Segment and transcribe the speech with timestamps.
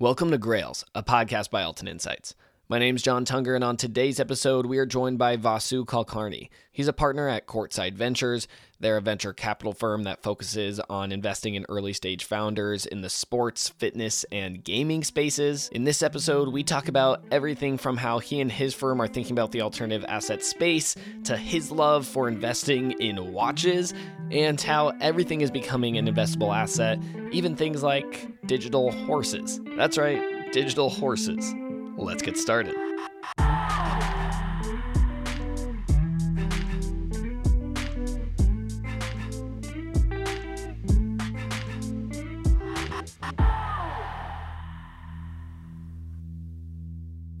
[0.00, 2.36] Welcome to Grails, a podcast by Altan Insights.
[2.70, 6.50] My name's John Tunger, and on today's episode, we are joined by Vasu Kulkarni.
[6.70, 8.46] He's a partner at Courtside Ventures.
[8.78, 13.08] They're a venture capital firm that focuses on investing in early stage founders in the
[13.08, 15.70] sports, fitness, and gaming spaces.
[15.72, 19.32] In this episode, we talk about everything from how he and his firm are thinking
[19.32, 20.94] about the alternative asset space
[21.24, 23.94] to his love for investing in watches
[24.30, 26.98] and how everything is becoming an investable asset,
[27.32, 29.58] even things like digital horses.
[29.74, 31.54] That's right, digital horses.
[31.98, 32.76] Let's get started.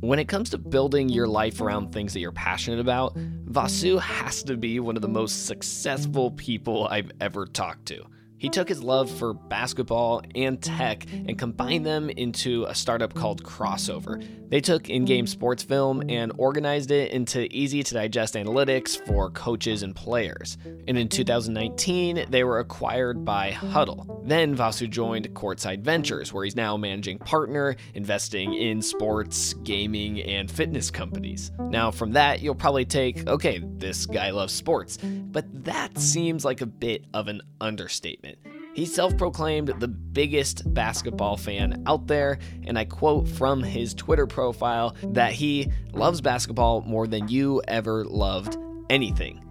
[0.00, 4.42] When it comes to building your life around things that you're passionate about, Vasu has
[4.44, 8.04] to be one of the most successful people I've ever talked to.
[8.38, 13.42] He took his love for basketball and tech and combined them into a startup called
[13.42, 14.24] Krossover.
[14.48, 19.30] They took in game sports film and organized it into easy to digest analytics for
[19.30, 20.56] coaches and players.
[20.86, 24.26] And in 2019, they were acquired by Hudl.
[24.26, 30.50] Then Vasu joined Courtside Ventures, where he's now managing partner, investing in sports, gaming, and
[30.50, 31.50] fitness companies.
[31.58, 36.60] Now, from that, you'll probably take, okay, this guy loves sports, but that seems like
[36.60, 38.27] a bit of an understatement.
[38.74, 44.26] He's self proclaimed the biggest basketball fan out there, and I quote from his Twitter
[44.26, 48.56] profile that he loves basketball more than you ever loved
[48.88, 49.44] anything.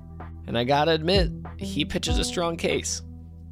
[0.47, 3.01] And I gotta admit, he pitches a strong case.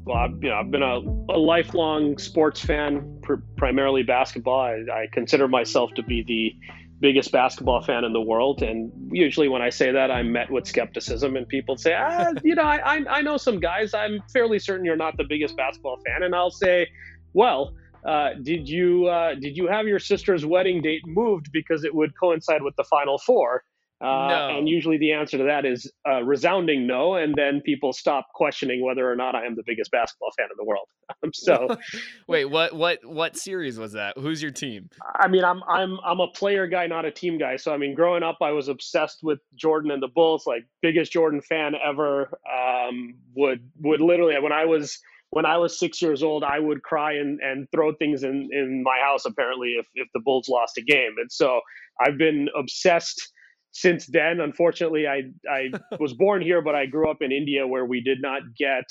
[0.06, 1.00] Well, I've, you know, I've been a,
[1.34, 4.60] a lifelong sports fan, pr- primarily basketball.
[4.60, 6.56] I, I consider myself to be the
[7.00, 8.62] biggest basketball fan in the world.
[8.62, 12.54] And usually when I say that, I'm met with skepticism and people say, ah, you
[12.54, 13.92] know, I, I know some guys.
[13.94, 16.22] I'm fairly certain you're not the biggest basketball fan.
[16.22, 16.88] And I'll say,
[17.34, 17.74] well,
[18.06, 22.12] uh, did you uh, did you have your sister's wedding date moved because it would
[22.18, 23.64] coincide with the Final Four?
[24.00, 24.58] Uh, no.
[24.58, 27.14] And usually the answer to that is a resounding no.
[27.14, 30.56] And then people stop questioning whether or not I am the biggest basketball fan in
[30.56, 30.86] the world.
[31.22, 31.68] Um, so,
[32.28, 34.18] wait, what what what series was that?
[34.18, 34.90] Who's your team?
[35.14, 37.54] I mean, I'm I'm I'm a player guy, not a team guy.
[37.54, 40.48] So I mean, growing up, I was obsessed with Jordan and the Bulls.
[40.48, 42.36] Like biggest Jordan fan ever.
[42.52, 44.98] Um, would would literally when I was
[45.30, 48.82] when I was six years old, I would cry and, and throw things in, in
[48.82, 51.16] my house, apparently, if, if the Bulls lost a game.
[51.18, 51.60] And so
[52.00, 53.32] I've been obsessed
[53.76, 55.70] since then, unfortunately, I I
[56.00, 58.84] was born here, but I grew up in India where we did not get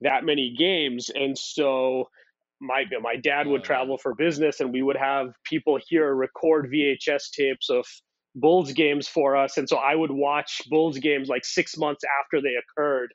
[0.00, 2.08] that many games, and so
[2.60, 7.30] my my dad would travel for business, and we would have people here record VHS
[7.36, 7.84] tapes of
[8.34, 12.40] Bulls games for us, and so I would watch Bulls games like six months after
[12.40, 13.12] they occurred.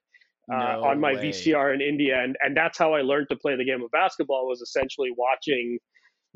[0.49, 1.29] Uh, no on my way.
[1.31, 4.47] VCR in India, and and that's how I learned to play the game of basketball
[4.47, 5.79] was essentially watching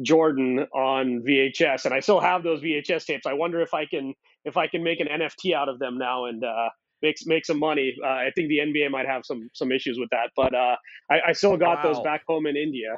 [0.02, 3.26] Jordan on VHS, and I still have those VHS tapes.
[3.26, 4.14] I wonder if I can
[4.46, 6.70] if I can make an NFT out of them now and uh,
[7.02, 7.96] make make some money.
[8.04, 10.76] Uh, I think the NBA might have some some issues with that, but uh,
[11.10, 11.94] I, I, still got wow.
[11.94, 12.98] those back home in India.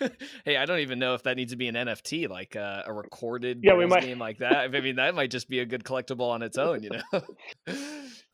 [0.44, 2.92] hey, I don't even know if that needs to be an NFT, like uh, a
[2.92, 4.02] recorded yeah, we might...
[4.02, 4.74] game like that.
[4.74, 7.22] I mean, that might just be a good collectible on its own, you know.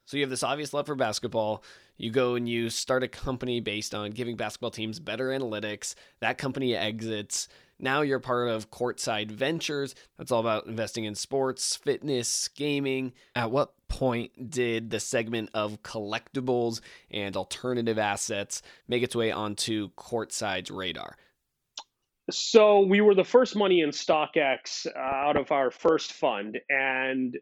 [0.07, 1.63] so you have this obvious love for basketball.
[1.97, 5.95] You go and you start a company based on giving basketball teams better analytics.
[6.21, 7.49] That company exits
[7.81, 9.95] now you're part of Courtside Ventures.
[10.19, 13.13] That's all about investing in sports, fitness, gaming.
[13.35, 16.81] At what point did the segment of collectibles
[17.11, 21.17] and alternative assets make its way onto Courtside's radar?
[22.31, 27.37] So we were the first money in StockX uh, out of our first fund, and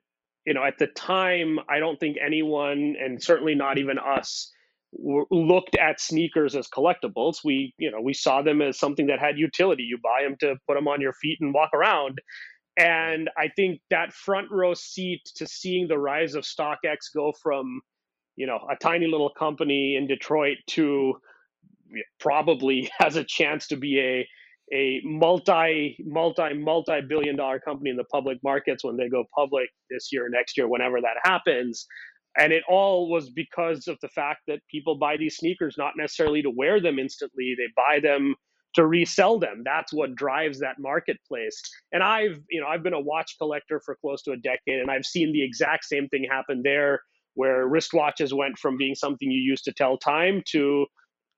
[0.46, 4.50] you know at the time I don't think anyone, and certainly not even us,
[4.92, 7.38] looked at sneakers as collectibles.
[7.44, 9.82] We, you know, we saw them as something that had utility.
[9.82, 12.18] You buy them to put them on your feet and walk around.
[12.78, 17.80] And I think that front row seat to seeing the rise of StockX go from,
[18.36, 21.14] you know, a tiny little company in Detroit to
[22.20, 24.28] probably has a chance to be a
[24.70, 29.66] a multi multi multi billion dollar company in the public markets when they go public
[29.90, 31.86] this year next year whenever that happens
[32.36, 36.42] and it all was because of the fact that people buy these sneakers not necessarily
[36.42, 38.34] to wear them instantly they buy them
[38.74, 41.60] to resell them that's what drives that marketplace
[41.92, 44.90] and i've you know i've been a watch collector for close to a decade and
[44.90, 47.00] i've seen the exact same thing happen there
[47.34, 50.84] where wristwatches went from being something you used to tell time to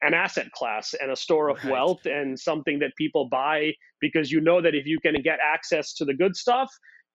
[0.03, 1.73] an asset class and a store of right.
[1.73, 3.71] wealth and something that people buy
[4.01, 6.71] because you know that if you can get access to the good stuff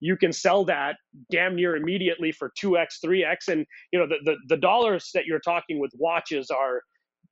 [0.05, 0.97] you can sell that
[1.31, 5.41] damn near immediately for 2x 3x and you know the, the, the dollars that you're
[5.41, 6.81] talking with watches are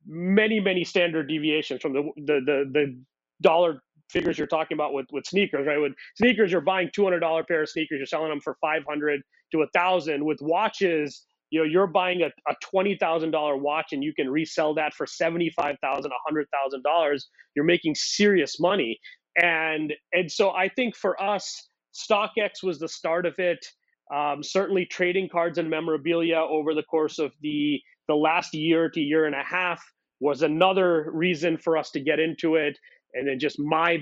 [0.08, 3.00] many many standard deviations from the the the, the
[3.42, 5.80] dollar figures you're talking about with with sneakers, right?
[5.80, 8.84] With sneakers, you're buying two hundred dollar pair of sneakers, you're selling them for five
[8.88, 9.22] hundred
[9.54, 10.26] to a thousand.
[10.26, 14.30] With watches, you know, you're buying a, a twenty thousand dollar watch and you can
[14.30, 17.30] resell that for seventy five thousand, a hundred thousand dollars.
[17.56, 19.00] You're making serious money,
[19.38, 23.66] and and so I think for us, StockX was the start of it.
[24.14, 29.00] Um, certainly, trading cards and memorabilia over the course of the the last year to
[29.00, 29.82] year and a half
[30.20, 32.78] was another reason for us to get into it.
[33.14, 34.00] And then just my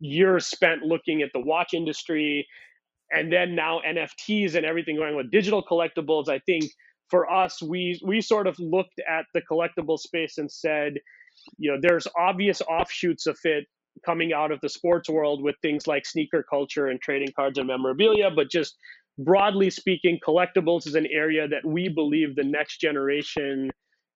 [0.00, 2.46] years spent looking at the watch industry,
[3.10, 6.28] and then now NFTs and everything going with digital collectibles.
[6.28, 6.64] I think
[7.08, 10.94] for us, we we sort of looked at the collectible space and said,
[11.58, 13.66] you know, there's obvious offshoots of it
[14.04, 17.66] coming out of the sports world with things like sneaker culture and trading cards and
[17.66, 18.76] memorabilia, but just
[19.18, 23.70] broadly speaking, collectibles is an area that we believe the next generation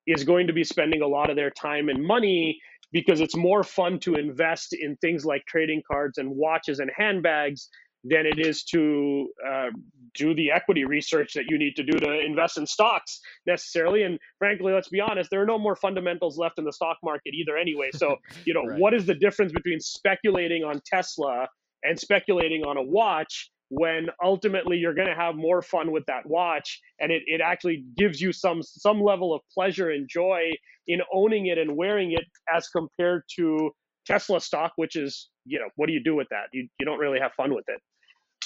[0.07, 2.57] is going to be spending a lot of their time and money
[2.91, 7.69] because it's more fun to invest in things like trading cards and watches and handbags
[8.09, 9.67] than it is to uh,
[10.15, 14.03] do the equity research that you need to do to invest in stocks necessarily.
[14.03, 17.33] And frankly, let's be honest, there are no more fundamentals left in the stock market
[17.33, 17.89] either, anyway.
[17.93, 18.15] So,
[18.45, 18.79] you know, right.
[18.79, 21.47] what is the difference between speculating on Tesla
[21.83, 23.49] and speculating on a watch?
[23.69, 27.83] when ultimately you're going to have more fun with that watch and it, it actually
[27.97, 30.51] gives you some some level of pleasure and joy
[30.87, 32.23] in owning it and wearing it
[32.53, 33.69] as compared to
[34.05, 36.99] tesla stock which is you know what do you do with that you, you don't
[36.99, 37.81] really have fun with it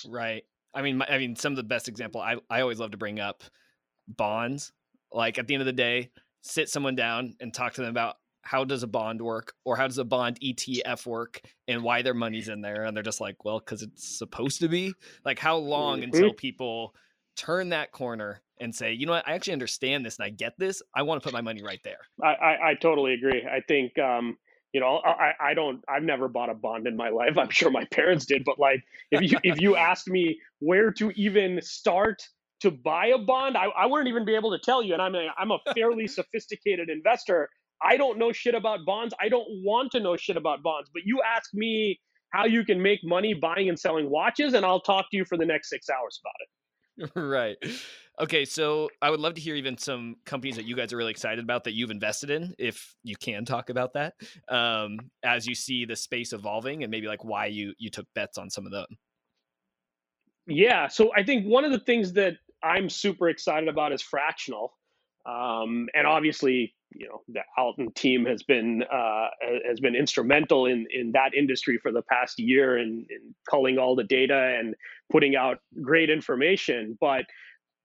[0.10, 0.44] right.
[0.74, 3.20] I mean i mean some of the best example i, I always love to bring
[3.20, 3.44] up
[4.08, 4.72] bonds.
[5.12, 6.12] Like at the end of the day
[6.42, 9.86] sit someone down and talk to them about how does a bond work or how
[9.86, 12.86] does a bond ETF work and why their money's in there.
[12.86, 14.94] And they're just like well cuz it's supposed to be.
[15.26, 16.12] Like how long mm-hmm.
[16.14, 16.96] until people
[17.36, 19.28] turn that corner and say you know what?
[19.28, 20.82] I actually understand this and I get this.
[20.96, 22.00] I want to put my money right there.
[22.24, 23.46] I I, I totally agree.
[23.46, 24.38] I think um
[24.74, 27.72] you know I, I don't i've never bought a bond in my life i'm sure
[27.72, 32.22] my parents did but like if you if you asked me where to even start
[32.62, 35.16] to buy a bond I, I wouldn't even be able to tell you and i'm
[35.16, 37.50] a, i'm a fairly sophisticated investor
[37.84, 39.14] I don't know shit about bonds.
[39.20, 40.90] I don't want to know shit about bonds.
[40.94, 42.00] But you ask me
[42.32, 45.38] how you can make money buying and selling watches, and I'll talk to you for
[45.38, 47.12] the next six hours about it.
[47.16, 47.58] right.
[48.20, 51.12] Okay, so I would love to hear even some companies that you guys are really
[51.12, 54.14] excited about that you've invested in, if you can talk about that,
[54.50, 58.38] um, as you see the space evolving, and maybe like why you you took bets
[58.38, 58.86] on some of them.
[60.46, 64.74] Yeah, so I think one of the things that I'm super excited about is fractional,
[65.26, 69.28] um, and obviously you know the Altan team has been uh,
[69.68, 73.96] has been instrumental in in that industry for the past year in, in culling all
[73.96, 74.76] the data and
[75.10, 76.98] putting out great information.
[77.00, 77.26] But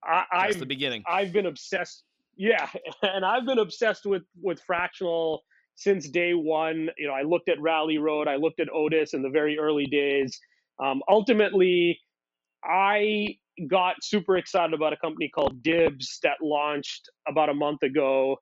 [0.03, 1.03] I, That's the beginning.
[1.07, 2.03] I've been obsessed.
[2.35, 2.69] Yeah,
[3.01, 5.43] and I've been obsessed with with fractional
[5.75, 6.89] since day one.
[6.97, 9.85] You know, I looked at Rally Road, I looked at Otis in the very early
[9.85, 10.39] days.
[10.83, 11.99] Um, ultimately,
[12.63, 18.37] I got super excited about a company called Dibbs that launched about a month ago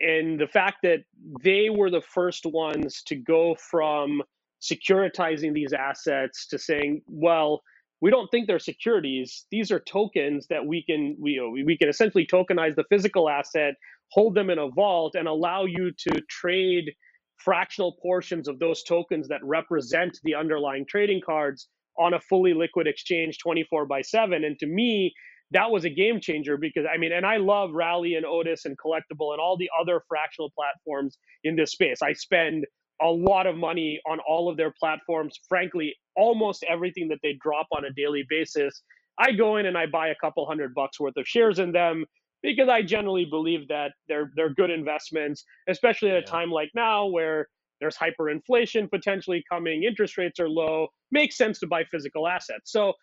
[0.00, 1.00] and the fact that
[1.42, 4.22] they were the first ones to go from
[4.62, 7.62] securitizing these assets to saying, well,
[8.00, 9.46] we don't think they're securities.
[9.50, 13.74] These are tokens that we can we we can essentially tokenize the physical asset,
[14.12, 16.92] hold them in a vault, and allow you to trade
[17.38, 22.86] fractional portions of those tokens that represent the underlying trading cards on a fully liquid
[22.86, 25.14] exchange 24 by 7 and to me
[25.52, 28.76] that was a game changer because I mean, and I love Rally and Otis and
[28.76, 32.02] Collectible and all the other fractional platforms in this space.
[32.02, 32.66] I spend
[33.02, 35.38] a lot of money on all of their platforms.
[35.48, 38.82] Frankly, almost everything that they drop on a daily basis,
[39.18, 42.04] I go in and I buy a couple hundred bucks worth of shares in them
[42.42, 47.06] because I generally believe that they're they're good investments, especially at a time like now
[47.06, 47.48] where
[47.80, 52.72] there's hyperinflation potentially coming, interest rates are low, makes sense to buy physical assets.
[52.72, 52.94] So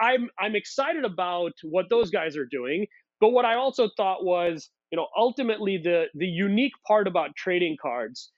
[0.00, 2.86] I'm I'm excited about what those guys are doing.
[3.20, 7.76] But what I also thought was, you know, ultimately the the unique part about trading
[7.80, 8.32] cards,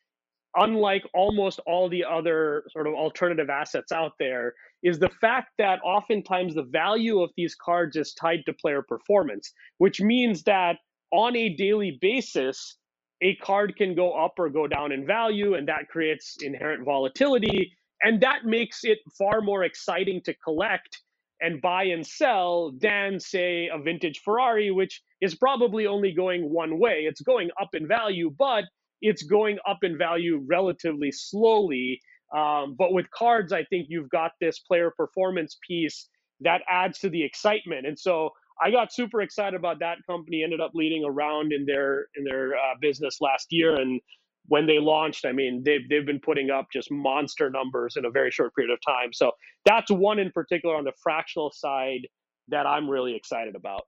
[0.56, 5.80] unlike almost all the other sort of alternative assets out there, is the fact that
[5.84, 10.76] oftentimes the value of these cards is tied to player performance, which means that
[11.12, 12.76] on a daily basis,
[13.22, 17.72] a card can go up or go down in value, and that creates inherent volatility.
[18.02, 20.98] And that makes it far more exciting to collect
[21.40, 26.78] and buy and sell than say a vintage Ferrari, which is probably only going one
[26.78, 27.06] way.
[27.08, 28.64] It's going up in value, but
[29.00, 32.00] it's going up in value relatively slowly.
[32.36, 36.08] Um, but with cards, I think you've got this player performance piece
[36.40, 37.86] that adds to the excitement.
[37.86, 38.30] And so
[38.62, 40.42] I got super excited about that company.
[40.42, 44.00] Ended up leading a round in their in their uh, business last year, and
[44.48, 48.10] when they launched, I mean, they've they've been putting up just monster numbers in a
[48.10, 49.12] very short period of time.
[49.12, 49.32] So
[49.64, 52.06] that's one in particular on the fractional side
[52.48, 53.82] that I'm really excited about.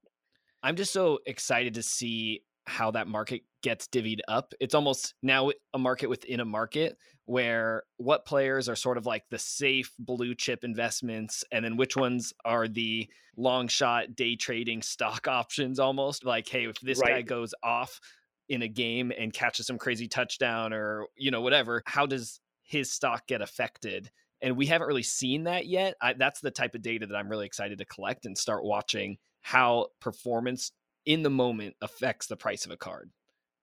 [0.62, 4.53] I'm just so excited to see how that market gets divvied up.
[4.61, 9.25] It's almost now a market within a market where what players are sort of like
[9.31, 13.07] the safe blue chip investments and then which ones are the
[13.37, 17.17] long shot day trading stock options almost like hey if this right.
[17.17, 18.01] guy goes off
[18.49, 22.91] in a game and catches some crazy touchdown or you know whatever how does his
[22.91, 24.11] stock get affected
[24.41, 27.29] and we haven't really seen that yet I, that's the type of data that i'm
[27.29, 30.73] really excited to collect and start watching how performance
[31.09, 33.11] in the moment affects the price of a card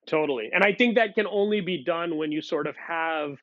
[0.08, 3.38] totally and i think that can only be done when you sort of have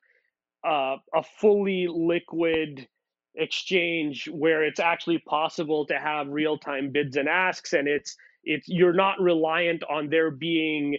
[0.65, 2.87] uh, a fully liquid
[3.35, 8.93] exchange where it's actually possible to have real-time bids and asks and it's it's you're
[8.93, 10.97] not reliant on there being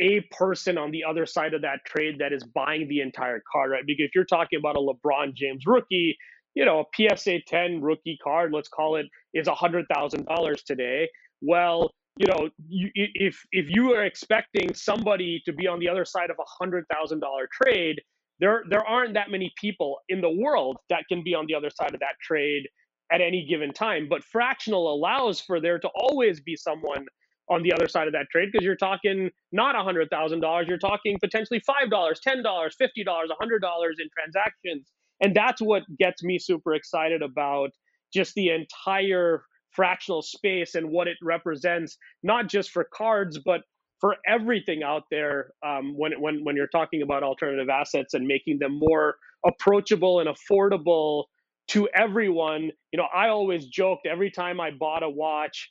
[0.00, 3.70] a person on the other side of that trade that is buying the entire card,
[3.70, 3.86] right?
[3.86, 6.16] Because if you're talking about a LeBron James rookie,
[6.54, 11.08] you know, a PSA 10 rookie card, let's call it, is $100,000 today.
[11.40, 16.04] Well, you know, you, if if you are expecting somebody to be on the other
[16.04, 18.00] side of a hundred thousand dollar trade,
[18.38, 21.70] there there aren't that many people in the world that can be on the other
[21.70, 22.68] side of that trade
[23.12, 24.08] at any given time.
[24.08, 27.04] But fractional allows for there to always be someone
[27.50, 30.66] on the other side of that trade because you're talking not a hundred thousand dollars,
[30.68, 34.88] you're talking potentially five dollars, ten dollars, fifty dollars, a hundred dollars in transactions,
[35.20, 37.70] and that's what gets me super excited about
[38.12, 39.42] just the entire
[39.74, 43.62] fractional space and what it represents, not just for cards but
[44.00, 45.52] for everything out there.
[45.66, 49.16] Um, when when when you're talking about alternative assets and making them more
[49.46, 51.24] approachable and affordable
[51.68, 55.66] to everyone, you know, I always joked every time I bought a watch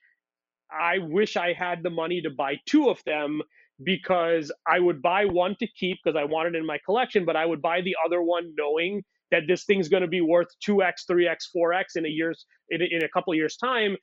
[0.71, 3.41] I wish I had the money to buy two of them
[3.83, 7.35] because I would buy one to keep because I wanted it in my collection, but
[7.35, 10.93] I would buy the other one knowing that this thing's going to be worth 2x,
[11.11, 13.97] 3x, 4x in a year's in a, in a couple years time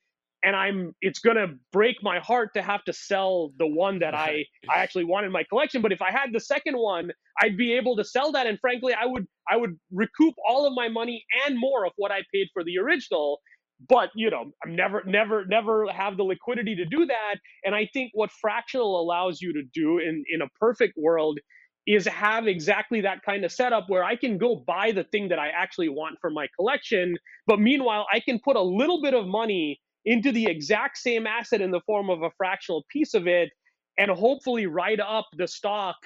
[0.44, 4.14] and I'm it's going to break my heart to have to sell the one that
[4.14, 7.10] I I actually want in my collection, but if I had the second one,
[7.42, 10.74] I'd be able to sell that and frankly, I would I would recoup all of
[10.74, 13.40] my money and more of what I paid for the original
[13.88, 17.88] but you know i'm never never never have the liquidity to do that and i
[17.94, 21.38] think what fractional allows you to do in in a perfect world
[21.86, 25.38] is have exactly that kind of setup where i can go buy the thing that
[25.38, 27.14] i actually want for my collection
[27.46, 31.60] but meanwhile i can put a little bit of money into the exact same asset
[31.60, 33.50] in the form of a fractional piece of it
[33.98, 35.96] and hopefully write up the stock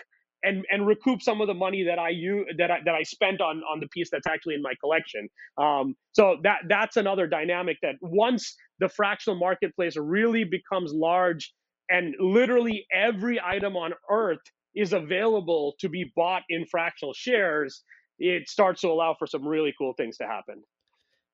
[0.42, 3.40] and and recoup some of the money that I use that I, that I spent
[3.40, 5.28] on on the piece that's actually in my collection.
[5.56, 11.52] Um, so that that's another dynamic that once the fractional marketplace really becomes large
[11.88, 14.40] and literally every item on earth
[14.74, 17.82] is available to be bought in fractional shares,
[18.18, 20.62] it starts to allow for some really cool things to happen.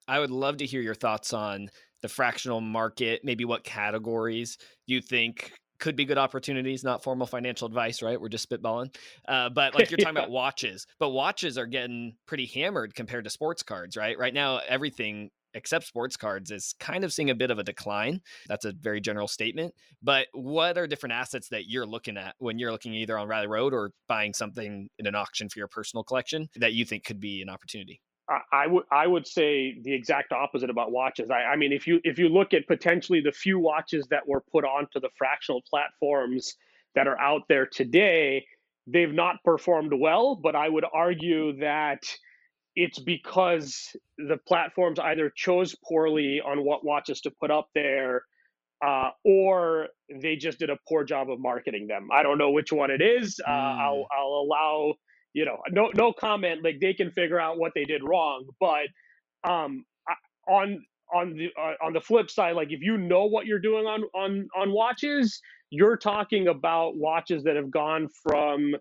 [0.08, 1.70] I would love to hear your thoughts on
[2.02, 7.66] the fractional market, maybe what categories you think could be good opportunities, not formal financial
[7.66, 8.20] advice, right?
[8.20, 8.94] We're just spitballing.
[9.26, 10.22] Uh, but like you're talking yeah.
[10.22, 14.18] about watches, but watches are getting pretty hammered compared to sports cards, right?
[14.18, 18.20] Right now, everything except sports cards is kind of seeing a bit of a decline.
[18.48, 19.74] That's a very general statement.
[20.02, 23.46] But what are different assets that you're looking at when you're looking either on Rally
[23.46, 27.20] Road or buying something in an auction for your personal collection that you think could
[27.20, 28.00] be an opportunity?
[28.52, 31.30] I would I would say the exact opposite about watches.
[31.30, 34.44] I, I mean, if you if you look at potentially the few watches that were
[34.52, 36.54] put onto the fractional platforms
[36.94, 38.46] that are out there today,
[38.86, 40.36] they've not performed well.
[40.36, 42.04] But I would argue that
[42.76, 48.22] it's because the platforms either chose poorly on what watches to put up there,
[48.84, 49.88] uh, or
[50.22, 52.08] they just did a poor job of marketing them.
[52.12, 53.40] I don't know which one it is.
[53.46, 53.78] Uh, mm.
[53.80, 54.94] I'll I'll allow
[55.32, 56.64] you know, no no comment.
[56.64, 58.46] Like they can figure out what they did wrong.
[58.58, 58.88] But
[59.48, 59.84] um,
[60.48, 60.84] on
[61.14, 64.02] on the uh, on the flip side, like if you know what you're doing on
[64.14, 68.74] on on watches, you're talking about watches that have gone from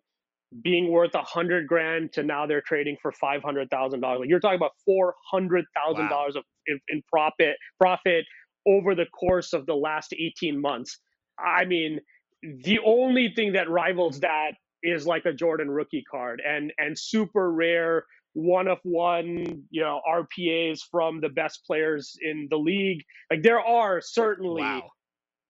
[0.63, 4.21] being worth a hundred grand to now they're trading for five hundred thousand dollars.
[4.21, 6.09] Like you're talking about four hundred thousand wow.
[6.09, 8.25] dollars of in, in profit profit
[8.67, 10.99] over the course of the last eighteen months.
[11.37, 11.99] I mean,
[12.41, 14.51] the only thing that rivals that
[14.81, 20.01] is like a Jordan rookie card and and super rare one of one you know
[20.09, 23.03] RPAs from the best players in the league.
[23.29, 24.89] Like there are certainly wow.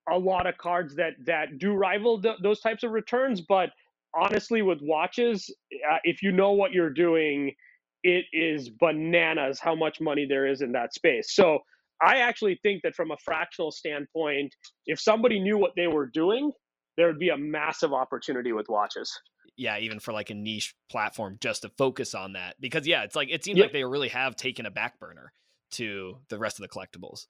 [0.09, 3.69] a lot of cards that that do rival th- those types of returns, but
[4.15, 5.53] honestly, with watches,
[5.89, 7.53] uh, if you know what you're doing,
[8.03, 11.35] it is bananas how much money there is in that space.
[11.35, 11.59] So
[12.01, 16.51] I actually think that from a fractional standpoint, if somebody knew what they were doing,
[16.97, 19.11] there would be a massive opportunity with watches.
[19.57, 22.55] Yeah, even for like a niche platform just to focus on that.
[22.61, 23.65] Because yeah, it's like it seems yep.
[23.65, 25.33] like they really have taken a back burner
[25.71, 27.27] to the rest of the collectibles.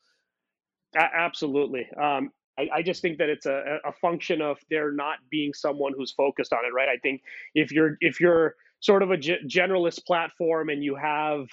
[0.96, 1.88] A- absolutely.
[2.02, 2.30] Um,
[2.60, 6.12] I, I, just think that it's a, a function of there not being someone who's
[6.12, 6.90] focused on it, right?
[6.90, 7.22] I think
[7.56, 11.48] if you're if you're sort of a g- generalist platform and you have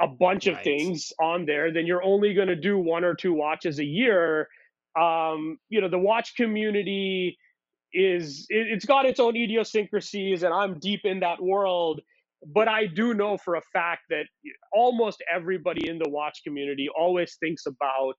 [0.00, 0.56] a bunch right.
[0.56, 3.84] of things on there, then you're only going to do one or two watches a
[3.84, 4.48] year.
[4.98, 7.38] Um, you know, the watch community
[7.92, 12.00] is it, it's got its own idiosyncrasies, and I'm deep in that world.
[12.46, 14.26] But I do know for a fact that
[14.72, 18.16] almost everybody in the watch community always thinks about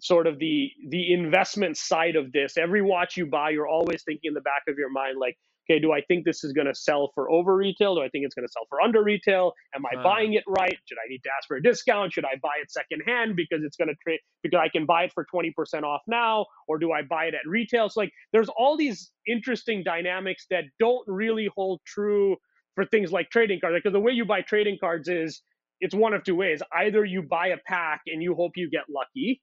[0.00, 2.56] sort of the the investment side of this.
[2.56, 5.36] Every watch you buy, you're always thinking in the back of your mind, like,
[5.68, 7.94] okay, do I think this is going to sell for over retail?
[7.94, 9.52] Do I think it's going to sell for under retail?
[9.74, 10.76] Am I uh, buying it right?
[10.86, 12.12] Should I need to ask for a discount?
[12.12, 15.12] Should I buy it secondhand because it's going to trade because I can buy it
[15.12, 16.46] for 20% off now?
[16.68, 17.88] Or do I buy it at retail?
[17.88, 22.36] So like there's all these interesting dynamics that don't really hold true
[22.74, 23.76] for things like trading cards.
[23.76, 25.42] Because the way you buy trading cards is
[25.80, 26.62] it's one of two ways.
[26.72, 29.40] Either you buy a pack and you hope you get lucky,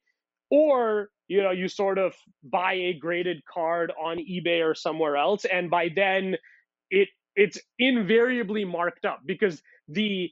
[0.50, 2.14] or you know you sort of
[2.44, 6.36] buy a graded card on ebay or somewhere else and by then
[6.90, 10.30] it it's invariably marked up because the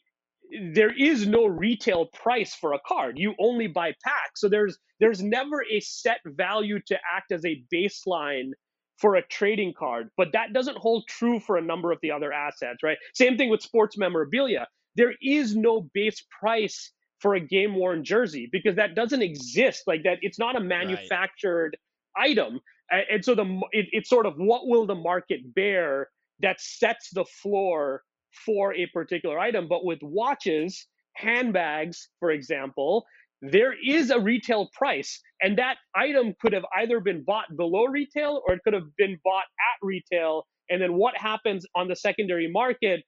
[0.73, 3.17] there is no retail price for a card.
[3.17, 4.41] You only buy packs.
[4.41, 8.51] So there's there's never a set value to act as a baseline
[8.97, 12.33] for a trading card but that doesn't hold true for a number of the other
[12.33, 12.97] assets right?
[13.13, 14.67] Same thing with sports memorabilia.
[14.95, 20.03] There is no base price for a game worn jersey because that doesn't exist like
[20.03, 21.75] that it's not a manufactured
[22.17, 22.29] right.
[22.29, 22.59] item
[22.89, 26.09] and so the it, it's sort of what will the market bear
[26.39, 28.03] that sets the floor
[28.45, 29.67] for a particular item.
[29.67, 33.03] But with watches handbags for example
[33.41, 38.41] there is a retail price and that item could have either been bought below retail
[38.47, 40.45] or it could have been bought at retail.
[40.69, 43.03] And then what happens on the secondary market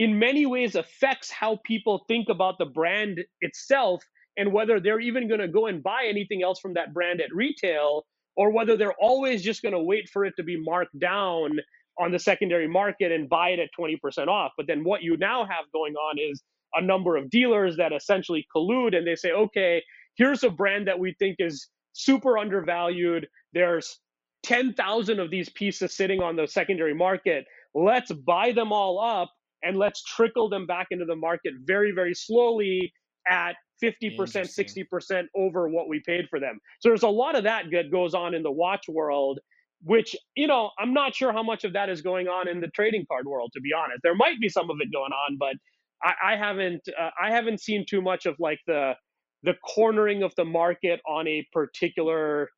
[0.00, 4.02] in many ways affects how people think about the brand itself
[4.38, 7.28] and whether they're even going to go and buy anything else from that brand at
[7.34, 11.50] retail or whether they're always just going to wait for it to be marked down
[11.98, 14.52] on the secondary market and buy it at 20% off.
[14.56, 18.46] But then what you now have going on is a number of dealers that essentially
[18.56, 19.82] collude and they say, okay,
[20.14, 23.28] here's a brand that we think is super undervalued.
[23.52, 23.98] There's
[24.44, 27.44] 10,000 of these pieces sitting on the secondary market.
[27.74, 29.30] Let's buy them all up
[29.62, 32.92] and let's trickle them back into the market very, very slowly
[33.28, 36.58] at 50%, 60% over what we paid for them.
[36.80, 39.40] So there's a lot of that that goes on in the watch world,
[39.82, 42.68] which, you know, I'm not sure how much of that is going on in the
[42.68, 44.00] trading card world, to be honest.
[44.02, 45.54] There might be some of it going on, but
[46.02, 48.94] I, I haven't uh, I haven't seen too much of like the
[49.42, 52.48] the cornering of the market on a particular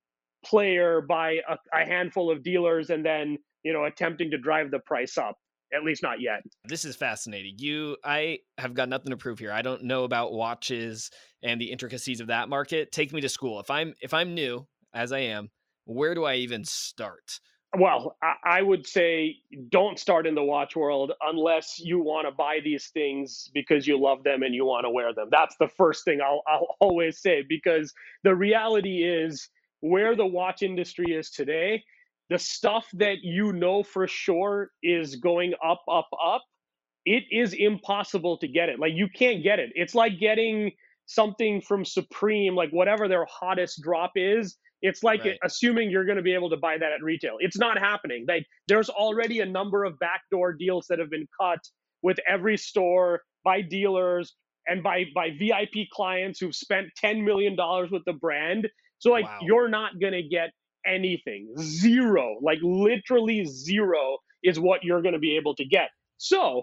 [0.44, 4.80] player by a, a handful of dealers and then you know attempting to drive the
[4.80, 5.36] price up
[5.72, 6.42] at least not yet.
[6.64, 7.54] This is fascinating.
[7.58, 9.52] You, I have got nothing to prove here.
[9.52, 11.10] I don't know about watches
[11.42, 12.92] and the intricacies of that market.
[12.92, 13.60] Take me to school.
[13.60, 15.50] If I'm if I'm new, as I am,
[15.84, 17.40] where do I even start?
[17.78, 19.36] Well, I would say
[19.70, 23.98] don't start in the watch world unless you want to buy these things because you
[23.98, 25.28] love them and you want to wear them.
[25.30, 29.48] That's the first thing I'll, I'll always say because the reality is
[29.80, 31.82] where the watch industry is today
[32.32, 36.42] the stuff that you know for sure is going up, up, up,
[37.04, 38.78] it is impossible to get it.
[38.78, 39.70] Like you can't get it.
[39.74, 40.72] It's like getting
[41.04, 44.56] something from Supreme, like whatever their hottest drop is.
[44.80, 45.38] It's like right.
[45.44, 47.36] assuming you're going to be able to buy that at retail.
[47.38, 48.24] It's not happening.
[48.26, 51.60] Like there's already a number of backdoor deals that have been cut
[52.02, 54.34] with every store by dealers
[54.66, 58.68] and by by VIP clients who've spent 10 million dollars with the brand.
[58.98, 59.38] So like wow.
[59.42, 60.50] you're not going to get
[60.86, 61.54] anything.
[61.58, 65.90] Zero, like literally zero is what you're going to be able to get.
[66.18, 66.62] So,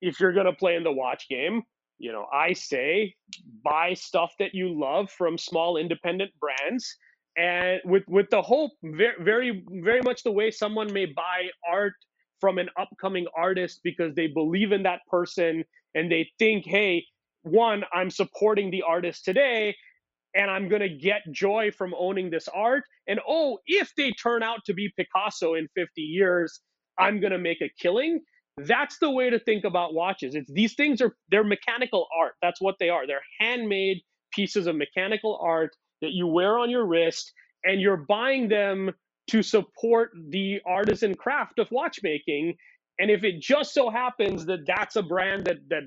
[0.00, 1.62] if you're going to play in the watch game,
[1.98, 3.14] you know, I say
[3.64, 6.96] buy stuff that you love from small independent brands
[7.36, 11.94] and with with the hope very very very much the way someone may buy art
[12.40, 17.06] from an upcoming artist because they believe in that person and they think, "Hey,
[17.42, 19.74] one, I'm supporting the artist today
[20.36, 22.84] and I'm going to get joy from owning this art.
[23.08, 26.60] And oh, if they turn out to be Picasso in 50 years,
[26.98, 28.20] I'm going to make a killing.
[28.58, 30.34] That's the way to think about watches.
[30.34, 32.34] It's these things are they're mechanical art.
[32.42, 33.06] That's what they are.
[33.06, 33.98] They're handmade
[34.32, 37.32] pieces of mechanical art that you wear on your wrist
[37.64, 38.92] and you're buying them
[39.28, 42.54] to support the artisan craft of watchmaking.
[42.98, 45.82] And if it just so happens that that's a brand that that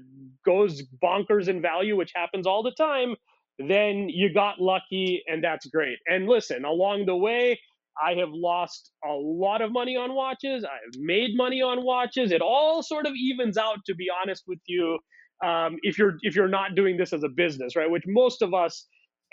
[0.45, 3.15] goes bonkers in value, which happens all the time,
[3.59, 5.97] then you got lucky and that's great.
[6.07, 7.59] And listen, along the way,
[8.01, 10.65] I have lost a lot of money on watches.
[10.65, 12.31] I've made money on watches.
[12.31, 14.99] It all sort of evens out, to be honest with you.
[15.45, 17.89] Um, if you're if you're not doing this as a business, right?
[17.91, 18.87] Which most of us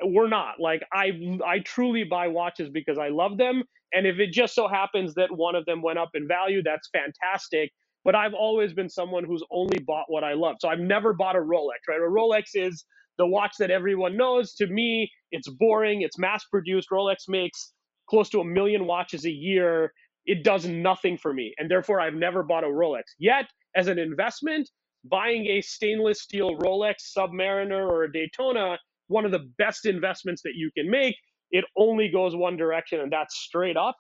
[0.05, 0.55] we're not.
[0.61, 1.13] Like I
[1.47, 3.63] I truly buy watches because I love them,
[3.95, 6.91] and if it just so happens that one of them went up in value, that's
[6.93, 7.73] fantastic.
[8.05, 10.57] But I've always been someone who's only bought what I love.
[10.61, 11.99] So I've never bought a Rolex, right?
[11.99, 12.85] A Rolex is
[13.19, 14.55] the watch that everyone knows.
[14.57, 16.03] To me, it's boring.
[16.03, 16.91] It's mass produced.
[16.91, 17.73] Rolex makes
[18.09, 19.93] close to a million watches a year.
[20.27, 21.55] It does nothing for me.
[21.59, 23.03] And therefore, I've never bought a Rolex.
[23.19, 24.69] Yet, as an investment,
[25.05, 30.53] buying a stainless steel Rolex Submariner or a Daytona, one of the best investments that
[30.55, 31.17] you can make.
[31.51, 33.97] It only goes one direction, and that's straight up.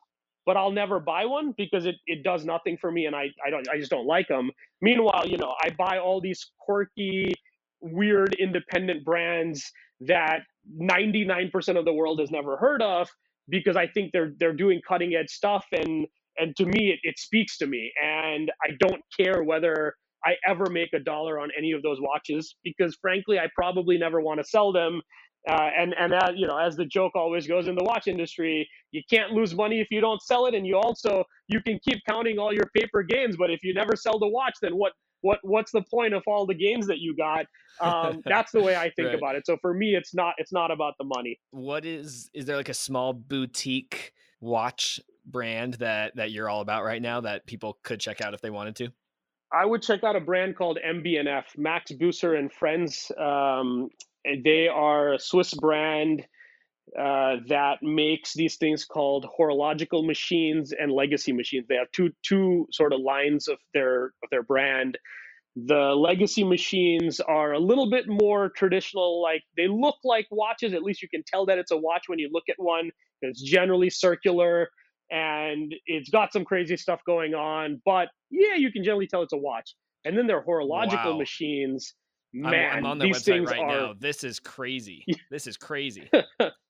[0.46, 3.50] But I'll never buy one because it, it does nothing for me, and I, I
[3.50, 4.50] don't I just don't like them.
[4.80, 7.34] Meanwhile, you know, I buy all these quirky,
[7.92, 9.70] weird independent brands
[10.00, 10.40] that
[10.80, 13.08] 99% of the world has never heard of
[13.48, 16.06] because I think they're they're doing cutting edge stuff and
[16.38, 17.92] and to me it, it speaks to me.
[18.02, 19.94] And I don't care whether
[20.24, 24.20] I ever make a dollar on any of those watches because frankly I probably never
[24.20, 25.00] want to sell them.
[25.48, 28.68] Uh, and and uh, you know as the joke always goes in the watch industry
[28.90, 30.54] you can't lose money if you don't sell it.
[30.54, 33.94] And you also you can keep counting all your paper gains but if you never
[33.96, 34.92] sell the watch then what
[35.26, 37.46] what what's the point of all the games that you got?
[37.80, 39.18] Um, that's the way i think right.
[39.18, 39.44] about it.
[39.44, 41.38] So for me it's not it's not about the money.
[41.50, 46.84] What is is there like a small boutique watch brand that that you're all about
[46.84, 48.92] right now that people could check out if they wanted to?
[49.52, 53.12] I would check out a brand called MB&F, Max Büsser and Friends.
[53.16, 53.90] Um,
[54.44, 56.26] they are a Swiss brand
[56.98, 61.66] uh, that makes these things called horological machines and legacy machines.
[61.68, 64.98] They have two two sort of lines of their of their brand.
[65.56, 70.74] The legacy machines are a little bit more traditional, like they look like watches.
[70.74, 72.90] At least you can tell that it's a watch when you look at one.
[73.22, 74.68] It's generally circular
[75.10, 79.32] and it's got some crazy stuff going on, but yeah, you can generally tell it's
[79.32, 79.74] a watch.
[80.04, 81.18] And then their horological wow.
[81.18, 81.94] machines,
[82.32, 83.66] man, I'm, I'm on their these website right are...
[83.66, 83.94] now.
[83.98, 85.04] This is crazy.
[85.30, 86.08] this is crazy.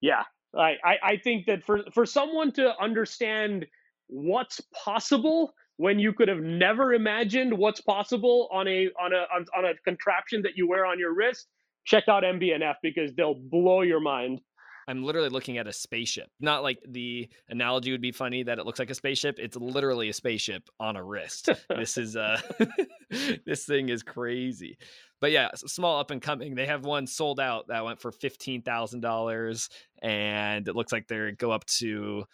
[0.00, 0.22] yeah,
[0.56, 3.66] I, I, I think that for for someone to understand
[4.06, 9.46] what's possible when you could have never imagined what's possible on a on a on,
[9.56, 11.46] on a contraption that you wear on your wrist,
[11.84, 14.40] check out MB&F because they'll blow your mind.
[14.88, 16.30] I'm literally looking at a spaceship.
[16.40, 19.38] Not like the analogy would be funny that it looks like a spaceship.
[19.38, 21.50] It's literally a spaceship on a wrist.
[21.68, 22.40] this is uh
[23.46, 24.78] this thing is crazy.
[25.20, 26.54] But yeah, small up and coming.
[26.54, 29.68] They have one sold out that went for fifteen thousand dollars,
[30.00, 32.24] and it looks like they go up to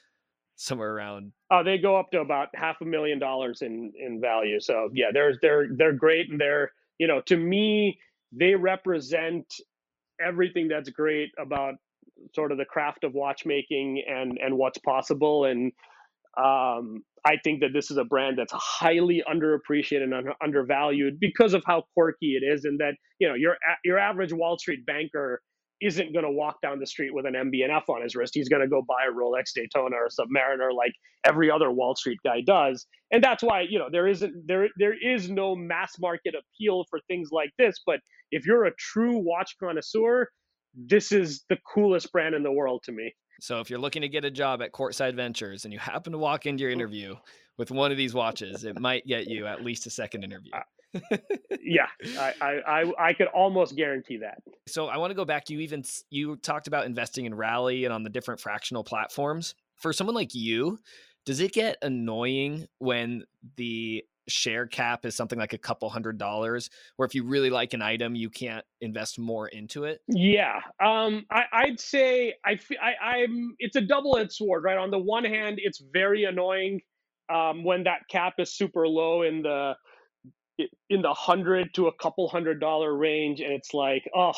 [0.56, 1.32] somewhere around.
[1.50, 4.60] Oh, they go up to about half a million dollars in in value.
[4.60, 7.98] So yeah, they're they're they're great, and they're you know to me
[8.32, 9.46] they represent
[10.20, 11.74] everything that's great about
[12.34, 15.72] sort of the craft of watchmaking and and what's possible and
[16.36, 21.54] um, I think that this is a brand that's highly underappreciated and under, undervalued because
[21.54, 25.40] of how quirky it is, and that you know your your average Wall Street banker
[25.80, 28.32] isn't going to walk down the street with an MB&F on his wrist.
[28.34, 30.92] He's going to go buy a Rolex Daytona or Submariner like
[31.26, 34.94] every other Wall Street guy does, and that's why you know there isn't there there
[34.94, 37.80] is no mass market appeal for things like this.
[37.86, 40.28] But if you're a true watch connoisseur,
[40.74, 43.14] this is the coolest brand in the world to me.
[43.44, 46.18] So if you're looking to get a job at Courtside Ventures and you happen to
[46.18, 47.14] walk into your interview
[47.58, 50.50] with one of these watches, it might get you at least a second interview.
[50.54, 51.18] Uh,
[51.62, 54.38] yeah, I, I I could almost guarantee that.
[54.66, 55.50] So I want to go back.
[55.50, 59.54] You even you talked about investing in Rally and on the different fractional platforms.
[59.76, 60.78] For someone like you,
[61.26, 63.24] does it get annoying when
[63.56, 67.74] the share cap is something like a couple hundred dollars where if you really like
[67.74, 70.00] an item you can't invest more into it?
[70.08, 74.78] Yeah um I, would say I, I i'm it's a double-edged sword right?
[74.78, 76.80] On the one hand it's very annoying
[77.32, 79.74] um when that cap is super low in the
[80.88, 84.34] in the hundred to a couple hundred dollar range and it's like oh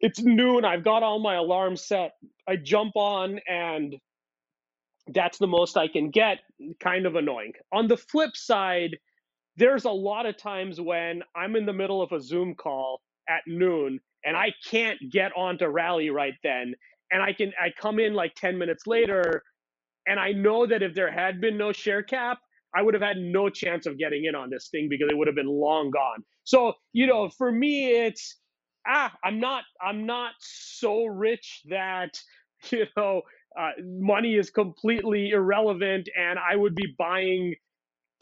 [0.00, 2.12] it's noon i've got all my alarms set
[2.48, 3.96] i jump on and
[5.14, 6.38] that's the most I can get,
[6.80, 7.52] kind of annoying.
[7.72, 8.96] On the flip side,
[9.56, 13.42] there's a lot of times when I'm in the middle of a Zoom call at
[13.46, 16.74] noon and I can't get onto Rally right then.
[17.12, 19.42] And I can I come in like 10 minutes later
[20.06, 22.38] and I know that if there had been no share cap,
[22.76, 25.28] I would have had no chance of getting in on this thing because it would
[25.28, 26.24] have been long gone.
[26.44, 28.36] So, you know, for me it's
[28.86, 32.20] ah, I'm not I'm not so rich that,
[32.70, 33.22] you know,
[33.58, 37.54] uh, money is completely irrelevant and I would be buying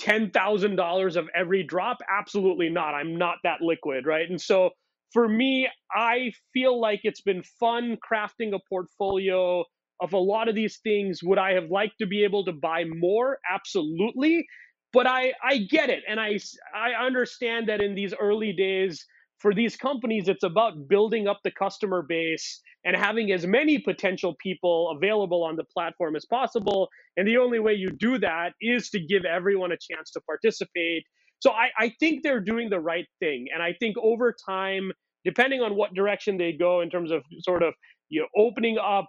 [0.00, 1.98] $10,000 of every drop?
[2.10, 2.94] Absolutely not.
[2.94, 4.28] I'm not that liquid, right?
[4.28, 4.70] And so
[5.12, 9.64] for me, I feel like it's been fun crafting a portfolio
[10.00, 11.22] of a lot of these things.
[11.22, 13.38] Would I have liked to be able to buy more?
[13.50, 14.46] Absolutely.
[14.92, 16.02] But I, I get it.
[16.08, 16.38] And I,
[16.74, 19.04] I understand that in these early days,
[19.38, 24.34] for these companies, it's about building up the customer base and having as many potential
[24.42, 26.88] people available on the platform as possible.
[27.16, 31.04] And the only way you do that is to give everyone a chance to participate.
[31.40, 33.46] So I, I think they're doing the right thing.
[33.52, 34.92] And I think over time,
[35.24, 37.74] depending on what direction they go in terms of sort of
[38.08, 39.08] you know opening up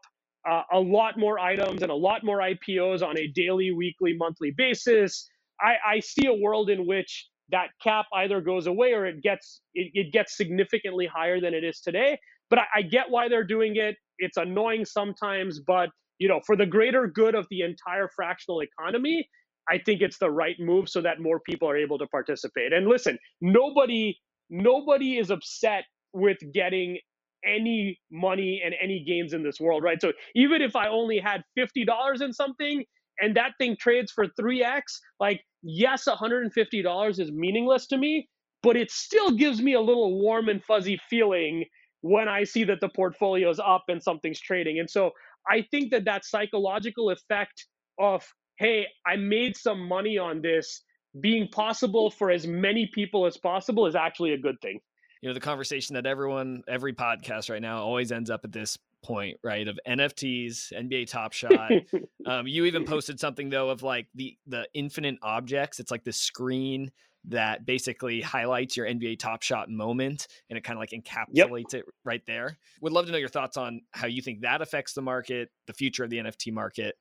[0.49, 4.51] uh, a lot more items and a lot more IPOs on a daily, weekly, monthly
[4.55, 5.29] basis.
[5.59, 9.61] I, I see a world in which that cap either goes away or it gets
[9.73, 12.17] it, it gets significantly higher than it is today.
[12.49, 13.95] But I, I get why they're doing it.
[14.19, 19.29] It's annoying sometimes, but you know, for the greater good of the entire fractional economy,
[19.69, 22.73] I think it's the right move so that more people are able to participate.
[22.73, 24.17] And listen, nobody
[24.49, 26.99] nobody is upset with getting
[27.45, 30.01] any money and any gains in this world, right?
[30.01, 31.85] So even if I only had $50
[32.21, 32.83] in something
[33.19, 34.81] and that thing trades for 3x,
[35.19, 38.27] like, yes, $150 is meaningless to me,
[38.63, 41.65] but it still gives me a little warm and fuzzy feeling
[42.01, 44.79] when I see that the portfolio is up and something's trading.
[44.79, 45.11] And so
[45.49, 47.65] I think that that psychological effect
[47.99, 48.25] of,
[48.57, 50.83] hey, I made some money on this
[51.19, 54.79] being possible for as many people as possible is actually a good thing
[55.21, 58.77] you know the conversation that everyone every podcast right now always ends up at this
[59.07, 61.71] point right of nfts nba top shot
[62.25, 66.11] um, you even posted something though of like the the infinite objects it's like the
[66.11, 66.91] screen
[67.23, 71.81] that basically highlights your nba top shot moment and it kind of like encapsulates yep.
[71.81, 74.93] it right there would love to know your thoughts on how you think that affects
[74.93, 76.95] the market the future of the nft market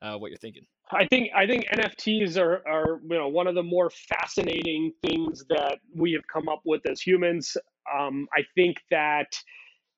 [0.00, 3.54] uh, what you're thinking I think I think NFTs are are you know one of
[3.54, 7.56] the more fascinating things that we have come up with as humans.
[7.96, 9.28] Um, I think that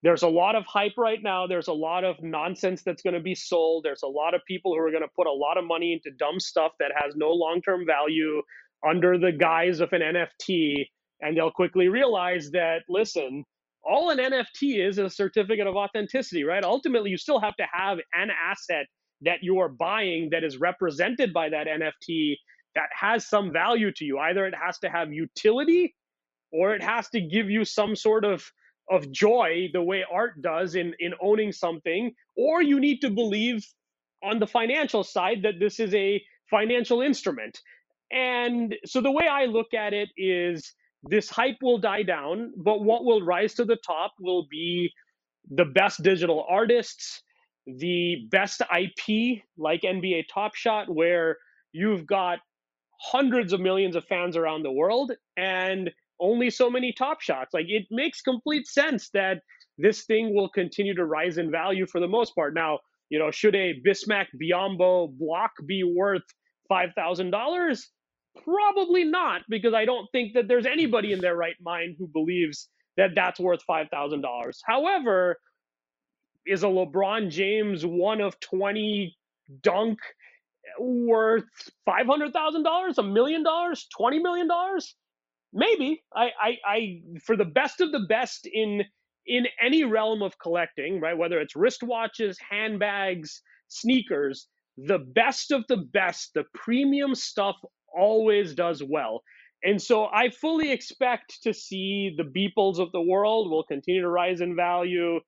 [0.03, 1.47] there's a lot of hype right now.
[1.47, 3.85] There's a lot of nonsense that's going to be sold.
[3.85, 6.17] There's a lot of people who are going to put a lot of money into
[6.17, 8.43] dumb stuff that has no long term value
[8.87, 10.87] under the guise of an NFT,
[11.21, 13.45] and they'll quickly realize that listen.
[13.85, 16.63] All an NFT is is a certificate of authenticity, right?
[16.63, 18.87] Ultimately, you still have to have an asset
[19.23, 22.37] that you are buying that is represented by that NFT
[22.77, 24.19] that has some value to you.
[24.19, 25.97] Either it has to have utility
[26.53, 28.45] or it has to give you some sort of
[28.91, 33.65] of joy the way art does in in owning something or you need to believe
[34.23, 37.61] on the financial side that this is a financial instrument.
[38.13, 42.83] And so the way I look at it is this hype will die down, but
[42.83, 44.93] what will rise to the top will be
[45.51, 47.23] the best digital artists,
[47.67, 51.39] the best IP like NBA Top Shot, where
[51.73, 52.39] you've got
[53.01, 55.91] hundreds of millions of fans around the world and
[56.23, 57.53] only so many top shots.
[57.53, 59.41] Like it makes complete sense that
[59.79, 62.55] this thing will continue to rise in value for the most part.
[62.55, 62.79] Now,
[63.11, 66.23] you know, should a Bismack Biombo block be worth
[66.71, 67.79] $5,000?
[68.45, 72.71] Probably not, because I don't think that there's anybody in their right mind who believes
[72.97, 74.53] that that's worth $5,000.
[74.65, 75.37] However,
[76.47, 79.15] is a LeBron James one of 20
[79.63, 79.99] dunk
[80.79, 81.45] worth
[81.89, 84.49] $500,000, a million dollars, $20 million?
[85.53, 86.03] Maybe.
[86.15, 88.83] I, I, I, for the best of the best in,
[89.27, 91.17] in any realm of collecting, right?
[91.17, 97.57] Whether it's wristwatches, handbags, sneakers, the best of the best, the premium stuff
[97.95, 99.23] always does well.
[99.65, 104.09] And so I fully expect to see the Beeples of the world will continue to
[104.09, 105.21] rise in value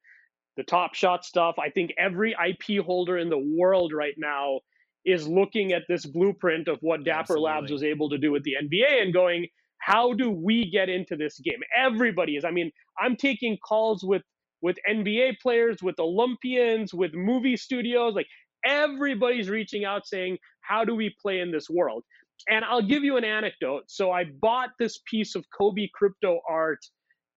[0.57, 1.57] the top shot stuff.
[1.59, 4.61] I think every IP holder in the world right now
[5.05, 7.45] is looking at this blueprint of what Dapper Absolutely.
[7.45, 9.47] Labs was able to do with the NBA and going,
[9.79, 11.61] how do we get into this game?
[11.77, 12.45] Everybody is.
[12.45, 14.23] I mean, I'm taking calls with
[14.63, 18.27] with NBA players, with Olympians, with movie studios, like
[18.65, 22.03] everybody's reaching out saying, how do we play in this world?
[22.49, 23.85] And I'll give you an anecdote.
[23.89, 26.81] So I bought this piece of Kobe crypto art